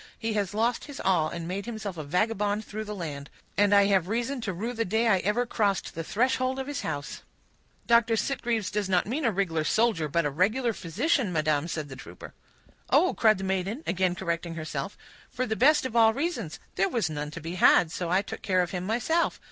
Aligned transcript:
"He 0.17 0.33
has 0.33 0.55
lost 0.55 0.85
his 0.85 0.99
all, 0.99 1.29
and 1.29 1.47
made 1.47 1.67
himself 1.67 1.95
a 1.95 2.03
vagabond 2.03 2.65
through 2.65 2.85
the 2.85 2.95
land; 2.95 3.29
and 3.55 3.71
I 3.71 3.85
have 3.85 4.07
reason 4.07 4.41
to 4.41 4.51
rue 4.51 4.73
the 4.73 4.83
day 4.83 5.07
I 5.07 5.19
ever 5.19 5.45
crossed 5.45 5.93
the 5.93 6.03
threshold 6.03 6.57
of 6.57 6.65
his 6.65 6.81
house." 6.81 7.21
"Dr. 7.85 8.15
Sitgreaves 8.15 8.71
does 8.71 8.89
not 8.89 9.05
mean 9.05 9.25
a 9.25 9.31
rig'lar 9.31 9.63
soldier, 9.63 10.07
but 10.07 10.25
a 10.25 10.31
regular 10.31 10.73
physician, 10.73 11.31
madam," 11.31 11.67
said 11.67 11.87
the 11.87 11.95
trooper. 11.95 12.33
"Oh!" 12.89 13.13
cried 13.13 13.37
the 13.37 13.43
maiden, 13.43 13.83
again 13.85 14.15
correcting 14.15 14.55
herself, 14.55 14.97
"for 15.29 15.45
the 15.45 15.55
best 15.55 15.85
of 15.85 15.95
all 15.95 16.15
reasons; 16.15 16.59
there 16.77 16.89
was 16.89 17.07
none 17.07 17.29
to 17.29 17.39
be 17.39 17.53
had, 17.53 17.91
so 17.91 18.09
I 18.09 18.23
took 18.23 18.41
care 18.41 18.63
of 18.63 18.71
him 18.71 18.85
myself. 18.87 19.39